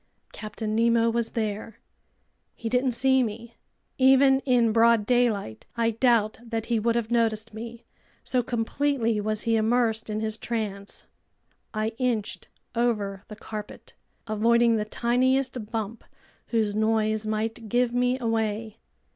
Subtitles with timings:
[0.33, 1.77] Captain Nemo was there.
[2.55, 3.53] He didn't see me.
[3.99, 7.85] Even in broad daylight I doubt that he would have noticed me,
[8.23, 11.05] so completely was he immersed in his trance.
[11.71, 13.93] I inched over the carpet,
[14.25, 16.03] avoiding the tiniest bump
[16.47, 18.79] whose noise might give me away.